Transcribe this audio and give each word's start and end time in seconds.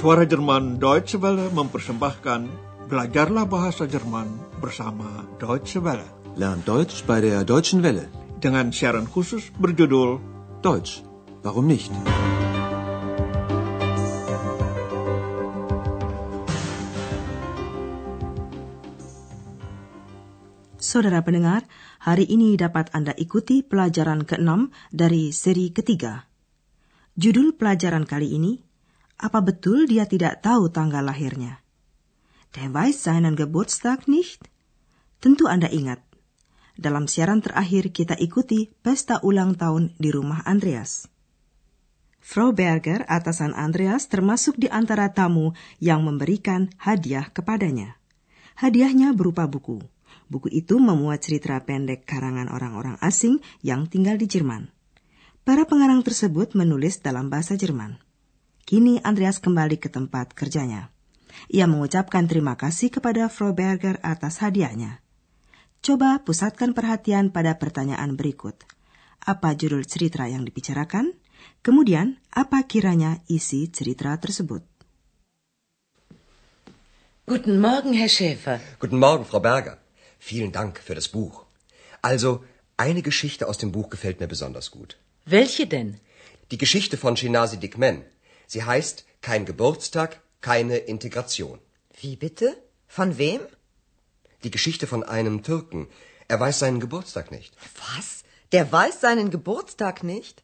Suara 0.00 0.24
Jerman 0.24 0.80
Deutsche 0.80 1.20
Welle 1.20 1.52
mempersembahkan 1.52 2.48
Belajarlah 2.88 3.44
Bahasa 3.44 3.84
Jerman 3.84 4.32
bersama 4.56 5.28
Deutsche 5.36 5.76
Welle. 5.84 6.08
Lernt 6.40 6.64
Deutsch 6.64 7.04
bei 7.04 7.20
der 7.20 7.44
Deutschen 7.44 7.84
Welle. 7.84 8.08
Dengan 8.40 8.72
siaran 8.72 9.04
khusus 9.04 9.52
berjudul 9.60 10.16
Deutsch, 10.64 11.04
warum 11.44 11.68
nicht? 11.68 11.92
Saudara 20.80 21.20
pendengar, 21.20 21.68
hari 22.00 22.24
ini 22.24 22.56
dapat 22.56 22.88
Anda 22.96 23.12
ikuti 23.12 23.60
pelajaran 23.60 24.24
ke-6 24.24 24.72
dari 24.96 25.28
seri 25.36 25.68
ketiga. 25.76 26.24
Judul 27.20 27.52
pelajaran 27.52 28.08
kali 28.08 28.40
ini, 28.40 28.69
apa 29.20 29.44
betul 29.44 29.84
dia 29.84 30.08
tidak 30.08 30.40
tahu 30.40 30.72
tanggal 30.72 31.04
lahirnya? 31.04 31.60
Der 32.56 32.72
weiß 32.72 33.06
seinen 33.06 33.36
Geburtstag 33.38 34.08
nicht? 34.10 34.48
Tentu 35.20 35.46
Anda 35.46 35.68
ingat, 35.68 36.00
dalam 36.80 37.04
siaran 37.04 37.44
terakhir 37.44 37.92
kita 37.92 38.16
ikuti 38.16 38.72
pesta 38.80 39.20
ulang 39.20 39.52
tahun 39.54 39.92
di 40.00 40.08
rumah 40.08 40.40
Andreas. 40.48 41.06
Frau 42.20 42.56
Berger, 42.56 43.04
atasan 43.04 43.52
Andreas, 43.52 44.08
termasuk 44.08 44.56
di 44.56 44.72
antara 44.72 45.12
tamu 45.12 45.52
yang 45.76 46.00
memberikan 46.00 46.72
hadiah 46.80 47.28
kepadanya. 47.28 48.00
Hadiahnya 48.56 49.12
berupa 49.12 49.44
buku. 49.44 49.80
Buku 50.32 50.48
itu 50.52 50.80
memuat 50.80 51.20
cerita 51.20 51.56
pendek 51.60 52.08
karangan 52.08 52.48
orang-orang 52.48 52.96
asing 53.04 53.44
yang 53.60 53.84
tinggal 53.88 54.16
di 54.16 54.24
Jerman. 54.24 54.72
Para 55.44 55.64
pengarang 55.64 56.04
tersebut 56.04 56.56
menulis 56.56 57.00
dalam 57.00 57.32
bahasa 57.32 57.56
Jerman. 57.56 58.09
Kini 58.68 59.00
Andreas 59.02 59.38
kembali 59.38 59.76
ke 59.80 59.88
tempat 59.92 60.32
kerjanya. 60.36 60.92
Ia 61.50 61.66
mengucapkan 61.66 62.26
terima 62.28 62.54
kasih 62.54 62.92
kepada 62.92 63.26
Frau 63.32 63.56
Berger 63.56 63.98
atas 64.04 64.38
hadiahnya. 64.42 65.00
Coba 65.80 66.20
pusatkan 66.20 66.76
perhatian 66.76 67.32
pada 67.32 67.56
pertanyaan 67.56 68.14
berikut. 68.14 68.56
Apa 69.24 69.56
judul 69.56 69.88
cerita 69.88 70.28
yang 70.28 70.44
dibicarakan? 70.44 71.16
Kemudian, 71.64 72.20
apa 72.32 72.64
kiranya 72.68 73.24
isi 73.28 73.68
cerita 73.72 74.12
tersebut? 74.20 74.60
Guten 77.24 77.60
Morgen, 77.60 77.92
Herr 77.96 78.12
Schäfer. 78.12 78.60
Guten 78.76 79.00
Morgen, 79.00 79.24
Frau 79.24 79.40
Berger. 79.40 79.78
Vielen 80.20 80.52
Dank 80.52 80.80
für 80.84 80.94
das 80.94 81.08
Buch. 81.08 81.48
Also, 82.02 82.44
eine 82.76 83.00
Geschichte 83.00 83.48
aus 83.48 83.56
dem 83.56 83.72
Buch 83.72 83.88
gefällt 83.88 84.20
mir 84.20 84.28
besonders 84.28 84.70
gut. 84.70 84.96
Welche 85.24 85.66
denn? 85.66 86.00
Die 86.50 86.58
Geschichte 86.58 86.96
von 86.96 87.16
Shinasi 87.16 87.56
Dikmen. 87.56 88.04
Sie 88.52 88.62
heißt 88.70 88.96
Kein 89.26 89.44
Geburtstag, 89.50 90.10
keine 90.40 90.76
Integration. 90.94 91.58
Wie 92.00 92.16
bitte? 92.16 92.48
Von 92.98 93.18
wem? 93.18 93.40
Die 94.44 94.50
Geschichte 94.56 94.86
von 94.92 95.02
einem 95.16 95.42
Türken. 95.48 95.88
Er 96.32 96.40
weiß 96.40 96.58
seinen 96.62 96.80
Geburtstag 96.84 97.30
nicht. 97.30 97.52
Was? 97.86 98.08
Der 98.52 98.64
weiß 98.72 99.00
seinen 99.06 99.30
Geburtstag 99.30 100.02
nicht? 100.02 100.42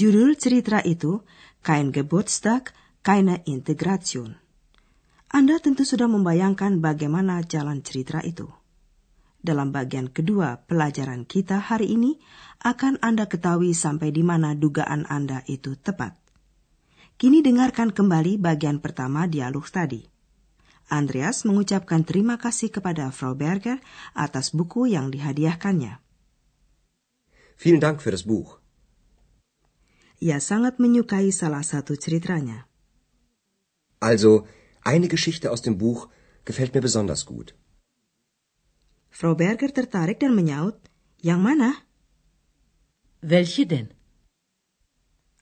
Judul 0.00 0.36
cerita 0.44 0.78
itu 0.94 1.12
Kein 1.62 1.92
Geburtstag, 1.92 2.74
keine 3.02 3.36
Integration. 3.46 4.36
Anda 5.38 5.56
tentu 5.64 5.82
sudah 5.88 6.08
membayangkan 6.16 6.84
bagaimana 6.84 7.40
jalan 7.54 7.80
cerita 7.86 8.20
itu. 8.20 8.52
Dalam 9.44 9.76
bagian 9.76 10.08
kedua 10.08 10.64
pelajaran 10.64 11.28
kita 11.28 11.60
hari 11.60 11.92
ini, 11.92 12.16
akan 12.64 12.96
Anda 13.04 13.28
ketahui 13.28 13.76
sampai 13.76 14.08
di 14.08 14.24
mana 14.24 14.56
dugaan 14.56 15.04
Anda 15.04 15.44
itu 15.44 15.76
tepat. 15.76 16.16
Kini 17.20 17.44
dengarkan 17.44 17.92
kembali 17.92 18.40
bagian 18.40 18.80
pertama 18.80 19.28
dialog 19.28 19.68
tadi. 19.68 20.00
Andreas 20.88 21.44
mengucapkan 21.44 22.08
terima 22.08 22.40
kasih 22.40 22.72
kepada 22.72 23.12
Frau 23.12 23.36
Berger 23.36 23.84
atas 24.16 24.48
buku 24.56 24.88
yang 24.88 25.12
dihadiahkannya. 25.12 26.00
Vielen 27.60 27.84
Dank 27.84 28.00
für 28.00 28.16
das 28.16 28.24
Buch. 28.24 28.64
Ia 30.24 30.40
sangat 30.40 30.80
menyukai 30.80 31.28
salah 31.28 31.60
satu 31.60 32.00
ceritanya. 32.00 32.64
Also, 34.00 34.48
eine 34.88 35.12
Geschichte 35.12 35.52
aus 35.52 35.60
dem 35.60 35.76
Buch 35.76 36.08
gefällt 36.48 36.72
mir 36.72 36.80
besonders 36.80 37.28
gut. 37.28 37.52
Frau 39.14 39.38
Berger 39.38 39.70
tertarik 39.70 40.18
dan 40.18 40.34
menyaut, 40.34 40.74
"Yang 41.22 41.40
mana?" 41.46 41.70
Welche 43.22 43.62
denn? 43.62 43.94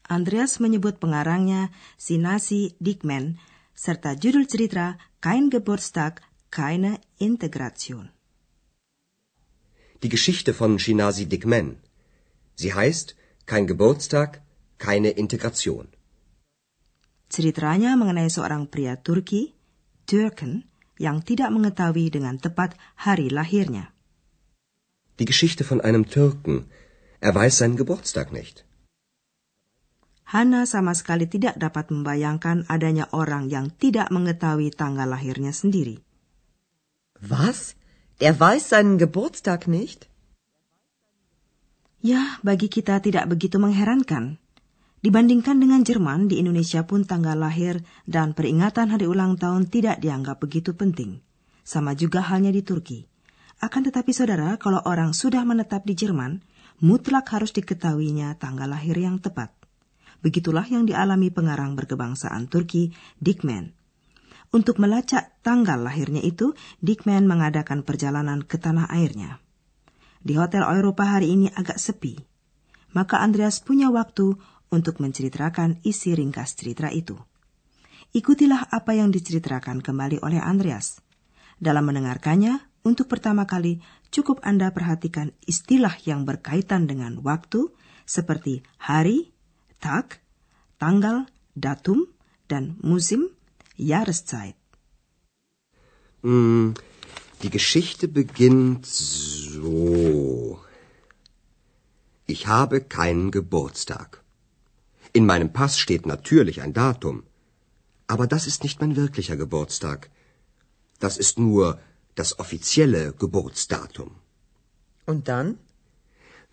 Andreas 0.05 0.61
menyebut 0.61 1.01
pengarangnya 1.01 1.73
Sinasi 1.97 2.77
Dickman 2.85 3.41
serta 3.73 4.13
judul 4.13 4.45
cerita 4.45 5.01
Kein 5.25 5.49
Geburtstag, 5.49 6.21
keine 6.53 7.01
Integration. 7.17 8.13
Die 10.05 10.13
Geschichte 10.13 10.53
von 10.53 10.77
Shinasi 10.77 11.25
Dikmen. 11.25 11.81
Sie 12.61 12.77
heißt 12.77 13.17
Kein 13.49 13.65
Geburtstag, 13.65 14.45
keine 14.77 15.17
Integration. 15.17 15.89
Ceritanya 17.33 17.97
mengenai 17.97 18.29
seorang 18.29 18.69
pria 18.69 19.01
Turki, 19.01 19.57
Türken, 20.05 20.69
yang 21.03 21.27
tidak 21.27 21.51
mengetahui 21.51 22.15
dengan 22.15 22.39
tepat 22.39 22.79
hari 22.95 23.27
lahirnya. 23.27 23.91
Die 25.19 25.27
Geschichte 25.27 25.67
von 25.67 25.83
einem 25.83 26.07
Türken. 26.07 26.71
Er 27.19 27.35
weiß 27.35 27.59
seinen 27.59 27.75
Geburtstag 27.75 28.31
nicht. 28.31 28.63
Hana 30.33 30.65
sama 30.65 30.97
sekali 30.97 31.29
tidak 31.29 31.61
dapat 31.61 31.93
membayangkan 31.93 32.65
adanya 32.71 33.11
orang 33.13 33.53
yang 33.53 33.69
tidak 33.69 34.09
mengetahui 34.09 34.73
tanggal 34.73 35.05
lahirnya 35.05 35.53
sendiri. 35.53 36.01
Was? 37.21 37.77
Der 38.17 38.39
weiß 38.39 38.73
seinen 38.73 38.97
Geburtstag 38.97 39.69
nicht? 39.69 40.09
Ya, 42.03 42.41
bagi 42.43 42.67
kita 42.67 42.99
tidak 42.99 43.29
begitu 43.31 43.61
mengherankan. 43.61 44.43
Dibandingkan 45.03 45.59
dengan 45.59 45.83
Jerman, 45.83 46.31
di 46.31 46.39
Indonesia 46.39 46.87
pun 46.87 47.03
tanggal 47.03 47.35
lahir 47.35 47.83
dan 48.07 48.39
peringatan 48.39 48.87
hari 48.95 49.11
ulang 49.11 49.35
tahun 49.35 49.67
tidak 49.67 49.99
dianggap 49.99 50.39
begitu 50.39 50.79
penting. 50.79 51.19
Sama 51.67 51.99
juga 51.99 52.23
halnya 52.23 52.55
di 52.55 52.63
Turki. 52.63 53.03
Akan 53.59 53.83
tetapi 53.83 54.15
saudara, 54.15 54.55
kalau 54.63 54.79
orang 54.87 55.11
sudah 55.11 55.43
menetap 55.43 55.83
di 55.83 55.99
Jerman, 55.99 56.47
mutlak 56.79 57.27
harus 57.35 57.51
diketahuinya 57.51 58.39
tanggal 58.39 58.71
lahir 58.71 58.95
yang 58.95 59.19
tepat. 59.19 59.51
Begitulah 60.23 60.71
yang 60.71 60.87
dialami 60.87 61.35
pengarang 61.35 61.75
berkebangsaan 61.75 62.47
Turki, 62.47 62.95
Dickman. 63.19 63.75
Untuk 64.55 64.79
melacak 64.79 65.35
tanggal 65.43 65.83
lahirnya 65.83 66.23
itu, 66.23 66.55
Dickman 66.79 67.27
mengadakan 67.27 67.83
perjalanan 67.83 68.47
ke 68.47 68.55
tanah 68.55 68.87
airnya. 68.87 69.43
Di 70.23 70.39
hotel 70.39 70.63
Eropa 70.63 71.11
hari 71.11 71.35
ini 71.35 71.51
agak 71.51 71.83
sepi. 71.83 72.23
Maka 72.95 73.19
Andreas 73.19 73.59
punya 73.59 73.91
waktu 73.91 74.39
untuk 74.73 74.99
menceritakan 75.05 75.85
isi 75.85 76.17
ringkas 76.17 76.57
cerita 76.57 76.89
itu. 76.89 77.15
Ikutilah 78.17 78.73
apa 78.73 78.97
yang 78.97 79.13
diceritakan 79.13 79.85
kembali 79.85 80.25
oleh 80.25 80.41
Andreas. 80.41 81.01
Dalam 81.61 81.87
mendengarkannya, 81.87 82.59
untuk 82.83 83.07
pertama 83.07 83.47
kali 83.47 83.79
cukup 84.11 84.43
Anda 84.43 84.75
perhatikan 84.75 85.31
istilah 85.47 85.95
yang 86.03 86.27
berkaitan 86.27 86.91
dengan 86.91 87.23
waktu 87.23 87.71
seperti 88.03 88.67
hari, 88.83 89.31
tag, 89.79 90.19
tanggal, 90.83 91.31
datum, 91.55 92.11
dan 92.51 92.77
musim, 92.83 93.31
Jahreszeit. 93.79 94.59
Hm, 96.23 96.75
die 97.43 97.51
Geschichte 97.51 98.09
beginnt 98.09 98.87
so. 98.87 100.61
Ich 102.27 102.47
habe 102.47 102.81
keinen 102.81 103.31
Geburtstag. 103.31 104.22
In 105.13 105.27
meinem 105.27 105.53
Pass 105.53 105.79
steht 105.79 106.07
natürlich 106.07 106.63
ein 106.63 106.73
Datum. 106.73 107.25
Aber 108.07 108.27
das 108.27 108.47
ist 108.47 108.63
nicht 108.63 108.81
mein 108.81 108.97
wirklicher 108.97 109.37
Geburtstag. 109.37 110.11
Das 111.01 111.19
ist 111.19 111.39
nur 111.39 111.81
das 112.15 112.39
offizielle 112.39 113.13
Geburtsdatum. 113.13 114.11
Und 115.05 115.29
dann? 115.29 115.59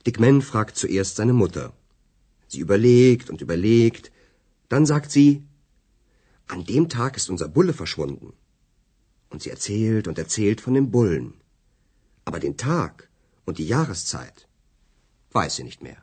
Dick 0.05 0.19
Man 0.19 0.41
fragt 0.41 0.75
zuerst 0.75 1.15
seine 1.17 1.33
Mutter. 1.33 1.73
Sie 2.47 2.59
überlegt 2.59 3.29
und 3.29 3.41
überlegt. 3.41 4.11
Dann 4.67 4.85
sagt 4.85 5.11
sie, 5.11 5.43
an 6.47 6.65
dem 6.65 6.89
Tag 6.89 7.15
ist 7.15 7.29
unser 7.29 7.47
Bulle 7.47 7.73
verschwunden. 7.73 8.33
Und 9.29 9.43
sie 9.43 9.51
erzählt 9.51 10.07
und 10.07 10.17
erzählt 10.17 10.59
von 10.61 10.73
dem 10.73 10.91
Bullen. 10.91 11.33
Aber 12.25 12.39
den 12.39 12.57
Tag 12.57 13.09
und 13.45 13.57
die 13.57 13.67
Jahreszeit 13.67 14.47
weiß 15.31 15.57
sie 15.57 15.63
nicht 15.63 15.81
mehr. 15.83 16.01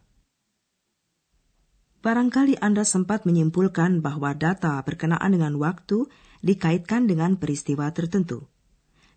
Barangkali 2.07 2.55
Anda 2.63 2.87
sempat 2.87 3.27
menyimpulkan 3.27 3.99
bahwa 3.99 4.31
data 4.31 4.79
berkenaan 4.87 5.27
dengan 5.35 5.59
waktu 5.59 6.07
dikaitkan 6.39 7.11
dengan 7.11 7.35
peristiwa 7.35 7.91
tertentu. 7.91 8.47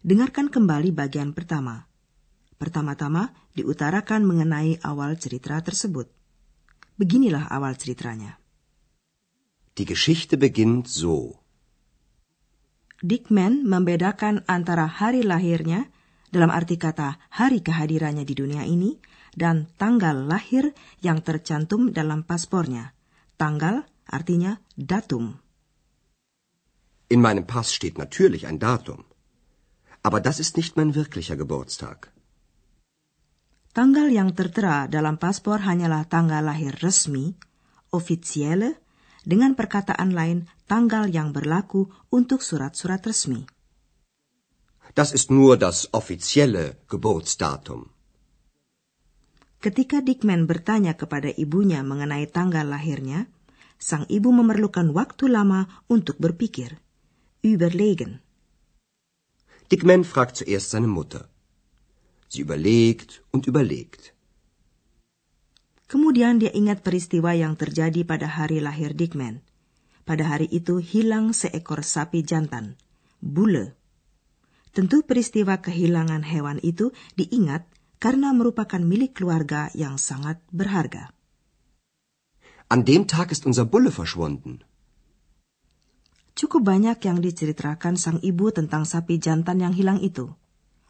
Dengarkan 0.01 0.49
kembali 0.49 0.89
bagian 0.89 1.37
pertama. 1.37 1.85
Pertama-tama 2.57 3.29
diutarakan 3.53 4.25
mengenai 4.25 4.81
awal 4.81 5.21
cerita 5.21 5.61
tersebut. 5.61 6.09
Beginilah 6.97 7.45
awal 7.53 7.77
ceritanya. 7.77 8.41
Die 9.77 9.85
Geschichte 9.85 10.33
beginnt 10.41 10.89
so. 10.89 11.45
Dickman 13.05 13.69
membedakan 13.69 14.49
antara 14.49 14.89
hari 14.89 15.21
lahirnya 15.21 15.93
dalam 16.29 16.53
arti 16.53 16.77
kata 16.77 17.17
hari 17.33 17.65
kehadirannya 17.65 18.25
di 18.25 18.33
dunia 18.37 18.65
ini 18.65 18.97
dan 19.33 19.69
tanggal 19.77 20.25
lahir 20.25 20.73
yang 21.01 21.21
tercantum 21.21 21.93
dalam 21.93 22.25
paspornya. 22.25 22.93
Tanggal 23.37 23.85
artinya 24.09 24.57
datum. 24.73 25.37
In 27.09 27.25
meinem 27.25 27.45
Pass 27.49 27.73
steht 27.73 27.97
natürlich 27.97 28.45
ein 28.45 28.61
Datum. 28.61 29.01
Aber 30.05 30.21
das 30.21 30.39
ist 30.39 30.55
nicht 30.55 30.77
mein 30.77 30.93
wirklicher 30.93 31.35
Geburtstag. 31.35 32.13
Tanggal 33.73 34.09
yang 34.13 34.33
tertera 34.33 34.85
dalam 34.85 35.17
paspor 35.17 35.61
hanyalah 35.65 36.05
tanggal 36.05 36.41
lahir 36.41 36.73
resmi, 36.81 37.33
ofisielle, 37.89 38.77
dengan 39.25 39.53
perkataan 39.53 40.13
lain 40.13 40.49
tanggal 40.65 41.09
yang 41.09 41.33
berlaku 41.33 41.89
untuk 42.09 42.41
surat-surat 42.41 43.01
resmi. 43.05 43.45
Das 44.95 45.13
ist 45.13 45.29
nur 45.29 45.57
das 45.57 45.89
offizielle 45.93 46.77
Geburtsdatum. 46.89 47.89
Ketika 49.59 49.99
Dickman 49.99 50.47
bertanya 50.47 50.95
kepada 50.95 51.27
ibunya 51.35 51.83
mengenai 51.83 52.31
tanggal 52.31 52.63
lahirnya, 52.63 53.27
sang 53.75 54.07
ibu 54.07 54.31
memerlukan 54.31 54.91
waktu 54.95 55.27
lama 55.27 55.67
untuk 55.91 56.15
berpikir. 56.15 56.79
Überlegen. 57.43 58.23
Dickman 59.67 60.03
fragt 60.03 60.39
zuerst 60.39 60.71
seine 60.71 60.87
Mutter. 60.87 61.27
Sie 62.27 62.43
überlegt 62.43 63.23
und 63.31 63.47
überlegt. 63.47 64.15
Kemudian 65.89 66.37
dia 66.37 66.53
ingat 66.53 66.85
peristiwa 66.85 67.33
yang 67.33 67.57
terjadi 67.57 68.05
pada 68.05 68.29
hari 68.29 68.61
lahir 68.61 68.93
Dickman. 68.93 69.41
Pada 70.05 70.25
hari 70.25 70.45
itu 70.53 70.77
hilang 70.77 71.33
seekor 71.33 71.81
sapi 71.81 72.21
jantan, 72.21 72.77
bule. 73.21 73.78
Tentu 74.69 75.01
peristiwa 75.01 75.57
kehilangan 75.57 76.21
hewan 76.21 76.61
itu 76.61 76.93
diingat 77.17 77.65
karena 77.97 78.31
merupakan 78.31 78.79
milik 78.79 79.17
keluarga 79.17 79.73
yang 79.75 79.97
sangat 79.97 80.39
berharga. 80.53 81.11
An 82.69 82.85
dem 82.85 83.09
Tag 83.09 83.33
ist 83.33 83.49
unser 83.49 83.65
Bulle 83.65 83.89
verschwunden. 83.89 84.61
Cukup 86.37 86.63
banyak 86.63 87.01
yang 87.03 87.19
diceritakan 87.19 87.99
sang 87.99 88.21
ibu 88.23 88.53
tentang 88.53 88.87
sapi 88.87 89.19
jantan 89.19 89.59
yang 89.59 89.73
hilang 89.75 89.99
itu. 89.99 90.31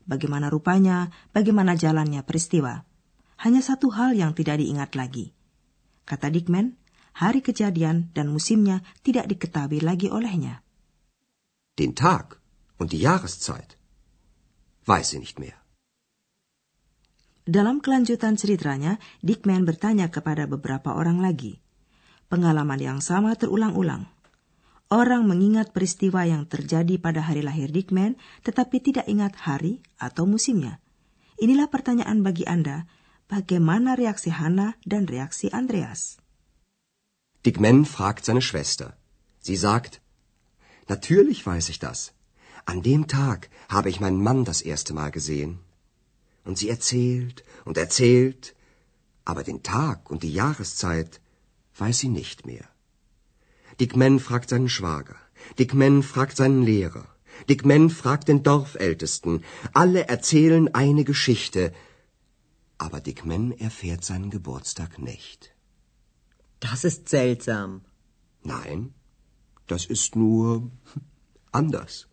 Bagaimana 0.06 0.52
rupanya, 0.52 1.10
bagaimana 1.34 1.74
jalannya 1.74 2.22
peristiwa. 2.22 2.86
Hanya 3.40 3.64
satu 3.64 3.90
hal 3.96 4.14
yang 4.14 4.36
tidak 4.36 4.60
diingat 4.60 4.94
lagi. 5.00 5.32
Kata 6.04 6.28
Dickman, 6.30 6.75
hari 7.16 7.40
kejadian 7.40 8.12
dan 8.12 8.30
musimnya 8.30 8.84
tidak 9.02 9.32
diketahui 9.32 9.80
lagi 9.80 10.12
olehnya. 10.12 10.62
Den 11.80 11.96
Tag 11.96 12.38
und 12.80 12.96
die 12.96 13.04
Jahreszeit 13.04 13.76
weiß 14.88 15.14
sie 15.14 15.22
nicht 15.22 15.38
mehr. 15.38 15.60
Dalam 17.46 17.81
kelanjutan 17.81 18.38
ceritanya, 18.38 18.98
Dickman 19.22 19.66
bertanya 19.66 20.10
kepada 20.10 20.46
beberapa 20.46 20.94
orang 20.94 21.22
lagi. 21.22 21.62
Pengalaman 22.30 22.78
yang 22.78 23.00
sama 23.02 23.34
terulang-ulang. 23.34 24.06
Orang 24.90 25.30
mengingat 25.30 25.74
peristiwa 25.74 26.26
yang 26.26 26.50
terjadi 26.50 26.98
pada 26.98 27.26
hari 27.26 27.46
lahir 27.46 27.70
Dickman, 27.70 28.18
tetapi 28.46 28.82
tidak 28.82 29.06
ingat 29.06 29.38
hari 29.46 29.82
atau 29.98 30.30
musimnya. 30.30 30.82
Inilah 31.42 31.70
pertanyaan 31.70 32.22
bagi 32.22 32.46
Anda 32.46 32.86
Bagaimana 33.30 33.94
reaksi 33.94 34.34
Hannah 34.34 34.74
dan 34.90 35.06
reaksi 35.06 35.54
Andreas? 35.54 36.18
Dickman 37.46 37.86
fragt 37.86 38.25
seine 38.25 38.42
Schwester. 38.42 38.98
Sie 39.38 39.54
sagt, 39.54 40.02
Natürlich 40.90 41.46
weiß 41.46 41.70
ich 41.70 41.78
das. 41.78 42.18
An 42.66 42.82
dem 42.82 43.08
Tag 43.08 43.50
habe 43.70 43.90
ich 43.90 44.00
meinen 44.00 44.22
Mann 44.22 44.46
das 44.46 44.62
erste 44.62 44.94
Mal 44.94 45.12
gesehen. 45.12 45.60
Und 46.44 46.58
sie 46.58 46.70
erzählt 46.70 47.44
und 47.66 47.78
erzählt, 47.78 48.56
aber 49.26 49.44
den 49.44 49.62
Tag 49.64 50.10
und 50.10 50.24
die 50.24 50.34
Jahreszeit 50.34 51.22
weiß 51.78 52.00
sie 52.00 52.10
nicht 52.10 52.46
mehr. 52.46 52.68
Dickman 53.80 54.20
fragt 54.20 54.50
seinen 54.50 54.70
Schwager. 54.70 55.16
Dickman 55.58 56.04
fragt 56.04 56.38
seinen 56.38 56.64
Lehrer. 56.64 57.08
Dickman 57.48 57.90
fragt 57.90 58.28
den 58.28 58.44
Dorfältesten. 58.44 59.44
Alle 59.74 60.08
erzählen 60.08 60.74
eine 60.74 61.04
Geschichte, 61.06 61.74
aber 62.78 63.00
Dick 63.02 63.26
Men 63.26 63.52
erfährt 63.52 64.04
seinen 64.04 64.30
Geburtstag 64.30 65.00
nicht. 65.00 65.54
Das 66.60 66.84
ist 66.84 67.10
seltsam. 67.10 67.82
Nein, 68.44 68.94
das 69.68 69.86
ist 69.86 70.16
nur 70.16 70.72
anders. 71.52 72.09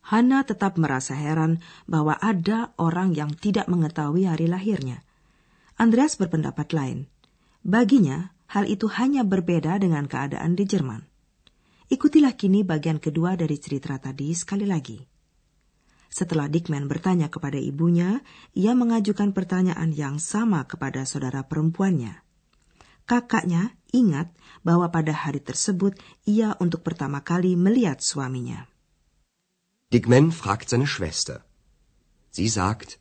Hana 0.00 0.42
tetap 0.48 0.80
merasa 0.80 1.12
heran 1.12 1.60
bahwa 1.84 2.16
ada 2.18 2.72
orang 2.80 3.12
yang 3.12 3.36
tidak 3.36 3.68
mengetahui 3.68 4.26
hari 4.26 4.48
lahirnya. 4.48 5.04
Andreas 5.76 6.16
berpendapat 6.16 6.72
lain. 6.72 7.08
Baginya, 7.60 8.32
hal 8.48 8.64
itu 8.66 8.88
hanya 8.88 9.22
berbeda 9.22 9.76
dengan 9.78 10.08
keadaan 10.08 10.56
di 10.56 10.64
Jerman. 10.64 11.04
Ikutilah 11.90 12.38
kini 12.38 12.62
bagian 12.62 13.02
kedua 13.02 13.34
dari 13.34 13.58
cerita 13.58 13.98
tadi 13.98 14.30
sekali 14.30 14.62
lagi. 14.62 15.10
Setelah 16.10 16.46
Dickman 16.46 16.86
bertanya 16.86 17.30
kepada 17.30 17.58
ibunya, 17.58 18.22
ia 18.54 18.74
mengajukan 18.78 19.30
pertanyaan 19.34 19.90
yang 19.94 20.22
sama 20.22 20.66
kepada 20.66 21.02
saudara 21.06 21.46
perempuannya. 21.46 22.22
Kakaknya 23.10 23.74
ingat 23.90 24.30
bahwa 24.62 24.86
pada 24.94 25.10
hari 25.10 25.42
tersebut 25.42 25.98
ia 26.30 26.54
untuk 26.62 26.86
pertama 26.86 27.26
kali 27.26 27.58
melihat 27.58 27.98
suaminya. 27.98 28.69
Dickman 29.92 30.30
fragt 30.32 30.68
seine 30.68 30.86
Schwester. 30.86 31.44
Sie 32.30 32.48
sagt, 32.48 32.98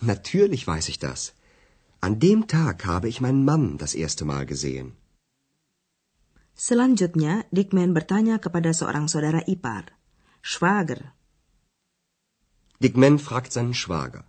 Natürlich 0.00 0.66
weiß 0.66 0.88
ich 0.88 0.98
das. 0.98 1.34
An 2.00 2.18
dem 2.18 2.46
Tag 2.48 2.86
habe 2.86 3.08
ich 3.08 3.20
meinen 3.20 3.44
Mann 3.44 3.76
das 3.76 3.94
erste 3.94 4.24
Mal 4.24 4.46
gesehen. 4.46 4.96
Selanjutnya, 6.56 7.44
Dickman 7.52 7.92
bertanya 7.92 8.40
kepada 8.40 8.72
seorang 8.72 9.08
saudara 9.12 9.44
ipar, 9.44 9.84
Schwager, 10.40 11.12
Dickman 12.80 13.18
fragt 13.20 13.52
seinen 13.52 13.76
Schwager. 13.76 14.24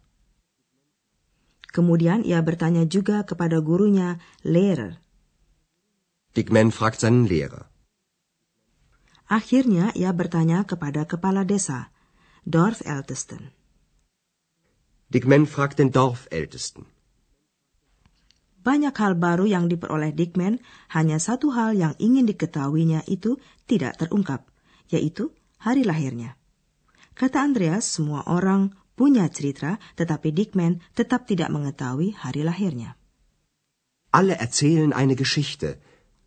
Kemudian 1.72 2.28
ia 2.28 2.44
bertanya 2.44 2.84
juga 2.84 3.24
kepada 3.24 3.64
gurunya, 3.64 4.20
Lehrer. 4.44 5.00
Dickman 6.36 6.76
fragt 6.76 7.00
seinen 7.00 7.24
Lehrer. 7.24 7.71
Akhirnya 9.32 9.96
ia 9.96 10.12
bertanya 10.12 10.68
kepada 10.68 11.08
kepala 11.08 11.48
desa, 11.48 11.88
Dorfältesten. 12.44 13.56
Dickman 15.08 15.48
fragt 15.48 15.80
den 15.80 15.96
Dorfältesten. 15.96 16.84
Banyak 18.60 18.92
hal 18.92 19.16
baru 19.16 19.48
yang 19.48 19.72
diperoleh 19.72 20.12
Dickman, 20.12 20.60
hanya 20.92 21.16
satu 21.16 21.56
hal 21.56 21.80
yang 21.80 21.96
ingin 21.96 22.28
diketahuinya 22.28 23.08
itu 23.08 23.40
tidak 23.72 24.04
terungkap, 24.04 24.52
yaitu 24.92 25.32
hari 25.64 25.88
lahirnya. 25.88 26.36
Kata 27.16 27.40
Andreas, 27.40 27.88
semua 27.88 28.28
orang 28.28 28.76
punya 29.00 29.32
cerita, 29.32 29.80
tetapi 29.96 30.36
Dickman 30.36 30.84
tetap 30.92 31.24
tidak 31.24 31.48
mengetahui 31.56 32.20
hari 32.20 32.44
lahirnya. 32.44 33.00
Alle 34.12 34.36
erzählen 34.36 34.92
eine 34.92 35.16
Geschichte, 35.16 35.80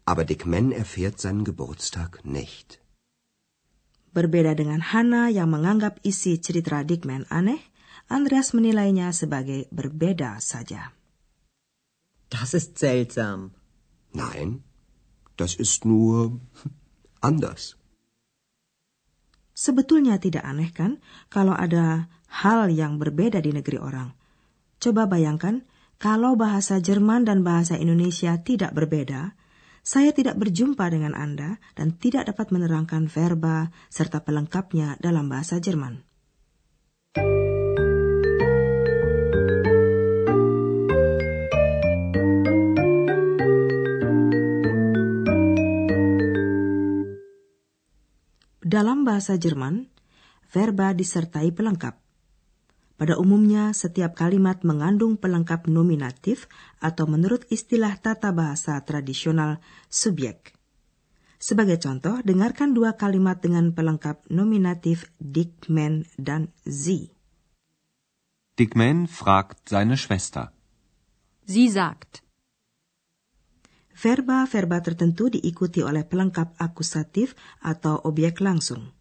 aber 0.08 0.24
Dickman 0.24 0.72
erfährt 0.72 1.20
seinen 1.20 1.44
Geburtstag 1.44 2.24
nicht. 2.24 2.83
Berbeda 4.14 4.54
dengan 4.54 4.78
Hannah 4.78 5.26
yang 5.26 5.50
menganggap 5.50 5.98
isi 6.06 6.38
cerita 6.38 6.86
Dickman 6.86 7.26
aneh, 7.34 7.58
Andreas 8.06 8.54
menilainya 8.54 9.10
sebagai 9.10 9.66
berbeda 9.74 10.38
saja. 10.38 10.94
Das 12.30 12.54
ist 12.54 12.78
seltsam. 12.78 13.58
Nein, 14.14 14.62
das 15.34 15.58
ist 15.58 15.82
nur 15.82 16.38
anders. 17.28 17.74
Sebetulnya 19.54 20.22
tidak 20.22 20.46
aneh 20.46 20.70
kan 20.70 21.02
kalau 21.30 21.54
ada 21.54 22.06
hal 22.42 22.70
yang 22.70 23.02
berbeda 23.02 23.42
di 23.42 23.50
negeri 23.50 23.78
orang. 23.82 24.14
Coba 24.82 25.10
bayangkan 25.10 25.66
kalau 25.98 26.34
bahasa 26.34 26.82
Jerman 26.82 27.26
dan 27.26 27.46
bahasa 27.46 27.78
Indonesia 27.78 28.34
tidak 28.42 28.74
berbeda, 28.74 29.38
saya 29.84 30.16
tidak 30.16 30.40
berjumpa 30.40 30.88
dengan 30.88 31.12
Anda 31.12 31.60
dan 31.76 31.92
tidak 32.00 32.32
dapat 32.32 32.48
menerangkan 32.56 33.04
verba 33.04 33.68
serta 33.92 34.24
pelengkapnya 34.24 34.96
dalam 34.96 35.28
bahasa 35.28 35.60
Jerman. 35.60 36.00
Dalam 48.64 49.06
bahasa 49.06 49.36
Jerman, 49.36 49.86
verba 50.48 50.96
disertai 50.96 51.52
pelengkap. 51.52 52.03
Pada 52.94 53.18
umumnya, 53.18 53.74
setiap 53.74 54.14
kalimat 54.14 54.62
mengandung 54.62 55.18
pelengkap 55.18 55.66
nominatif 55.66 56.46
atau 56.78 57.10
menurut 57.10 57.42
istilah 57.50 57.98
tata 57.98 58.30
bahasa 58.30 58.78
tradisional 58.86 59.58
subjek. 59.90 60.54
Sebagai 61.42 61.82
contoh, 61.82 62.22
dengarkan 62.22 62.70
dua 62.72 62.94
kalimat 62.94 63.42
dengan 63.42 63.74
pelengkap 63.74 64.30
nominatif 64.30 65.10
Dick, 65.18 65.66
Man, 65.66 66.06
dan 66.16 66.54
Sie. 66.62 67.10
Dick 68.54 68.78
Man 68.78 69.10
fragt 69.10 69.66
seine 69.66 69.98
Schwester. 69.98 70.54
Sie 71.44 71.66
sagt. 71.68 72.22
Verba-verba 73.94 74.78
tertentu 74.80 75.30
diikuti 75.30 75.82
oleh 75.82 76.06
pelengkap 76.06 76.56
akusatif 76.62 77.34
atau 77.60 77.98
objek 78.06 78.38
langsung. 78.38 78.94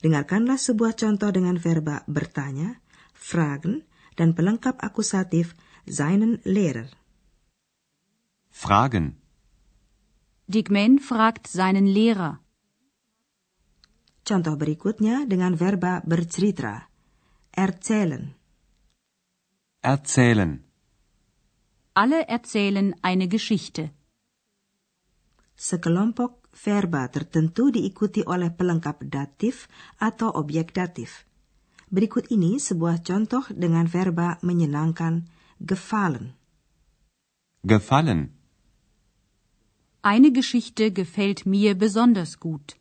Dengarkanlah 0.00 0.60
sebuah 0.60 0.96
contoh 0.98 1.32
dengan 1.32 1.56
verba 1.56 2.04
bertanya, 2.04 2.83
fragen, 3.24 3.88
dan 4.20 4.36
pelengkap 4.36 4.76
akusatif 4.84 5.56
seinen 5.88 6.44
Lehrer. 6.44 6.92
Fragen. 8.52 9.16
Dickman 10.44 11.00
fragt 11.00 11.48
seinen 11.48 11.88
Lehrer. 11.88 12.44
Contoh 14.24 14.56
berikutnya 14.56 15.24
dengan 15.24 15.56
verba 15.56 16.00
bercerita, 16.04 16.88
erzählen. 17.52 18.36
Erzählen. 19.80 20.64
Alle 21.92 22.24
erzählen 22.28 22.96
eine 23.02 23.28
Geschichte. 23.28 23.92
Sekelompok 25.54 26.48
verba 26.56 27.06
tertentu 27.08 27.70
diikuti 27.70 28.24
oleh 28.24 28.50
pelengkap 28.50 29.04
datif 29.06 29.68
atau 30.00 30.32
objek 30.34 30.72
datif. 30.74 31.28
Berikut 31.94 32.26
ini 32.34 32.58
sebuah 32.58 33.06
contoh 33.06 33.46
dengan 33.54 33.86
verba 33.86 34.42
menyenangkan 34.42 35.30
gefallen. 35.62 36.34
Gefallen. 37.62 38.34
Eine 40.02 40.34
Geschichte 40.34 40.90
gefällt 40.90 41.46
mir 41.46 41.78
besonders 41.78 42.42
gut. 42.42 42.74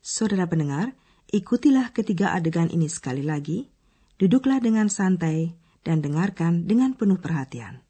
Saudara 0.00 0.48
pendengar, 0.48 0.96
ikutilah 1.28 1.92
ketiga 1.92 2.32
adegan 2.32 2.72
ini 2.72 2.88
sekali 2.88 3.20
lagi. 3.20 3.68
Duduklah 4.16 4.56
dengan 4.56 4.88
santai 4.88 5.60
dan 5.82 6.00
dengarkan 6.02 6.66
dengan 6.66 6.94
penuh 6.94 7.18
perhatian. 7.18 7.81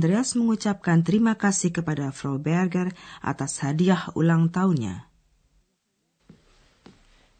Andreas 0.00 0.32
mengucapkan 0.32 1.04
terima 1.04 1.36
kasih 1.36 1.76
kepada 1.76 2.08
Frau 2.08 2.40
Berger 2.40 2.88
atas 3.20 3.60
hadiah 3.60 4.08
ulang 4.16 4.48
tahunnya. 4.48 5.04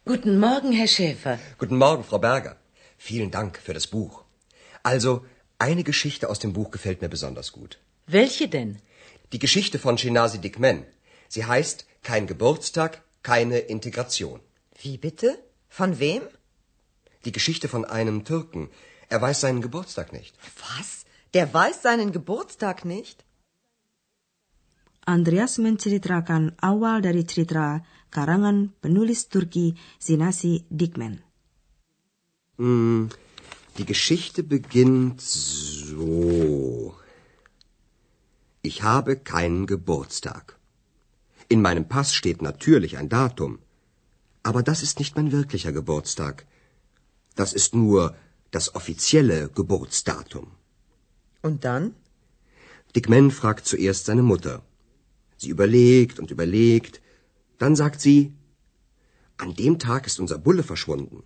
Guten 0.05 0.37
Morgen, 0.37 0.69
Herr 0.76 0.85
Schäfer. 0.85 1.40
Guten 1.57 1.81
Morgen, 1.81 2.05
Frau 2.05 2.21
Berger. 2.21 2.61
Vielen 3.00 3.33
Dank 3.33 3.57
für 3.57 3.73
das 3.73 3.88
Buch. 3.88 4.29
Also, 4.85 5.25
eine 5.57 5.88
Geschichte 5.88 6.29
aus 6.29 6.37
dem 6.45 6.52
Buch 6.52 6.69
gefällt 6.69 7.00
mir 7.00 7.09
besonders 7.09 7.49
gut. 7.57 7.81
Welche 8.05 8.45
denn? 8.52 8.76
Die 9.33 9.40
Geschichte 9.40 9.81
von 9.81 9.97
Shinasi 9.97 10.37
Dikmen. 10.45 10.85
Sie 11.33 11.49
heißt 11.49 11.88
Kein 12.05 12.29
Geburtstag, 12.29 13.00
keine 13.25 13.73
Integration. 13.73 14.45
Wie 14.85 15.00
bitte? 15.00 15.40
Von 15.73 15.97
wem? 15.97 16.29
Die 17.25 17.33
Geschichte 17.33 17.73
von 17.73 17.88
einem 17.88 18.29
Türken. 18.29 18.69
Er 19.09 19.25
weiß 19.25 19.40
seinen 19.40 19.64
Geburtstag 19.64 20.12
nicht. 20.12 20.37
Was? 20.61 21.09
Der 21.35 21.53
weiß 21.55 21.83
seinen 21.83 22.11
Geburtstag 22.13 22.85
nicht? 22.85 23.25
Andreas 25.07 25.59
menceritakan 25.59 26.45
awal 26.61 27.03
dari 27.03 27.25
cerita 27.25 27.83
karangan 28.11 28.75
penulis 28.83 29.29
Turki 29.29 29.75
Sinasi 29.99 30.65
Dikmen. 30.69 31.23
Hm, 32.59 33.09
die 33.79 33.87
Geschichte 33.87 34.43
beginnt 34.43 35.21
so. 35.21 36.95
Ich 38.63 38.83
habe 38.83 39.17
keinen 39.17 39.67
Geburtstag. 39.67 40.59
In 41.49 41.63
meinem 41.63 41.87
Pass 41.89 42.15
steht 42.15 42.43
natürlich 42.43 42.99
ein 42.99 43.09
Datum. 43.09 43.59
Aber 44.43 44.63
das 44.63 44.83
ist 44.83 44.99
nicht 44.99 45.17
mein 45.17 45.33
wirklicher 45.33 45.73
Geburtstag. 45.73 46.47
Das 47.37 47.53
ist 47.53 47.75
nur 47.75 48.15
das 48.51 48.75
offizielle 48.75 49.49
Geburtsdatum. 49.49 50.60
Und 51.42 51.64
dann? 51.64 51.94
Dick 52.94 53.09
Man 53.09 53.30
fragt 53.30 53.66
zuerst 53.66 54.06
seine 54.06 54.23
Mutter. 54.23 54.62
Sie 55.37 55.49
überlegt 55.49 56.18
und 56.18 56.30
überlegt. 56.30 57.00
Dann 57.59 57.76
sagt 57.76 58.00
sie, 58.00 58.32
an 59.37 59.54
dem 59.54 59.78
Tag 59.78 60.06
ist 60.06 60.20
unser 60.20 60.38
Bulle 60.38 60.62
verschwunden. 60.62 61.23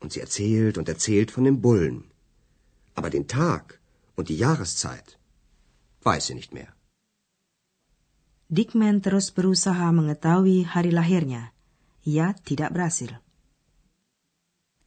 Und 0.00 0.12
sie 0.12 0.20
erzählt 0.20 0.78
und 0.78 0.88
erzählt 0.88 1.30
von 1.30 1.44
dem 1.44 1.60
Bullen. 1.60 2.04
Aber 2.94 3.10
den 3.10 3.26
Tag 3.28 3.80
und 4.16 4.28
die 4.30 4.38
Jahreszeit 4.44 5.18
weiß 6.02 6.26
sie 6.26 6.34
nicht 6.34 6.52
mehr. 6.54 6.72
Dickman 8.48 9.00
terus 9.02 9.30
berusaha 9.30 9.92
mengetahui 9.92 10.64
hari 10.74 10.90
lahirnya. 10.90 11.52
Ia 12.04 12.34
tidak 12.44 12.72
berhasil. 12.72 13.20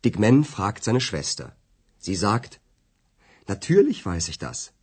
Dick 0.03 0.19
Man 0.19 0.43
fragt 0.43 0.83
seine 0.83 0.99
Schwester. 0.99 1.55
Sie 1.97 2.15
sagt, 2.15 2.59
Natürlich 3.47 4.05
weiß 4.05 4.29
ich 4.29 4.37
das. 4.37 4.73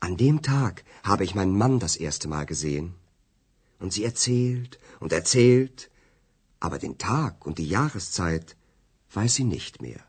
An 0.00 0.16
dem 0.16 0.42
Tag 0.42 0.84
habe 1.02 1.24
ich 1.24 1.34
meinen 1.34 1.56
Mann 1.56 1.78
das 1.78 1.96
erste 1.96 2.28
Mal 2.28 2.46
gesehen. 2.46 2.94
Und 3.78 3.92
sie 3.92 4.04
erzählt 4.04 4.78
und 5.00 5.12
erzählt, 5.12 5.90
aber 6.60 6.78
den 6.78 6.98
Tag 6.98 7.46
und 7.46 7.58
die 7.58 7.68
Jahreszeit 7.68 8.56
weiß 9.12 9.36
sie 9.36 9.44
nicht 9.44 9.80
mehr. 9.80 10.02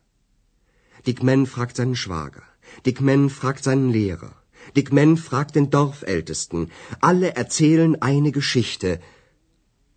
Dick 1.05 1.23
Men 1.23 1.45
fragt 1.45 1.75
seinen 1.77 1.95
Schwager, 1.95 2.43
Dick 2.85 2.99
Men 2.99 3.29
fragt 3.29 3.63
seinen 3.63 3.89
Lehrer, 3.89 4.33
Dick 4.75 4.91
Men 4.91 5.17
fragt 5.17 5.55
den 5.55 5.69
Dorfältesten, 5.69 6.71
alle 6.99 7.35
erzählen 7.35 8.01
eine 8.01 8.31
Geschichte, 8.31 8.99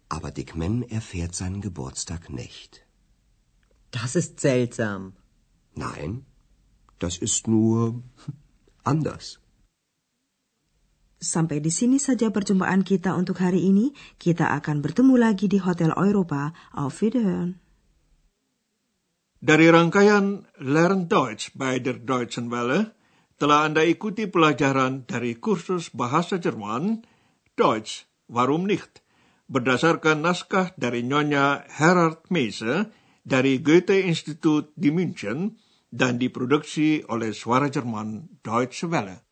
aber 0.09 0.31
Dick 0.31 0.55
Men 0.55 0.83
erfährt 0.83 1.35
seinen 1.35 1.61
Geburtstag 1.61 2.31
nicht. 2.31 2.87
Das 3.91 4.15
ist 4.15 4.41
seltsam. 4.41 5.15
Nein, 5.75 6.27
das 7.03 7.19
ist 7.19 7.51
nur 7.51 7.99
anders. 8.87 9.43
Sampai 11.23 11.63
di 11.63 11.71
sini 11.71 12.03
saja 12.03 12.35
perjumpaan 12.35 12.83
kita 12.83 13.15
untuk 13.15 13.39
hari 13.39 13.71
ini. 13.71 13.95
Kita 14.19 14.55
akan 14.59 14.83
bertemu 14.83 15.15
lagi 15.15 15.47
di 15.47 15.63
Hotel 15.63 15.95
Europa. 15.95 16.51
Auf 16.75 16.99
Wiederhören. 16.99 17.63
Dari 19.43 19.67
rangkaian 19.71 20.47
Learn 20.63 21.11
Deutsch 21.11 21.55
by 21.59 21.83
der 21.83 21.99
Deutschen 21.99 22.51
Welle, 22.51 22.95
telah 23.43 23.67
Anda 23.67 23.83
ikuti 23.83 24.31
pelajaran 24.31 25.03
dari 25.03 25.35
kursus 25.35 25.91
bahasa 25.91 26.39
Jerman, 26.39 27.03
Deutsch, 27.59 28.07
warum 28.31 28.71
nicht, 28.71 29.03
berdasarkan 29.51 30.23
naskah 30.23 30.71
dari 30.79 31.03
Nyonya 31.03 31.67
Herard 31.67 32.23
Meise 32.31 32.95
dari 33.27 33.59
Goethe 33.59 33.99
Institut 33.99 34.71
di 34.79 34.95
München, 34.95 35.59
dan 35.93 36.17
diproduksi 36.17 37.05
oleh 37.13 37.37
Suara 37.37 37.69
Jerman 37.69 38.41
Deutsche 38.41 38.89
Welle. 38.89 39.32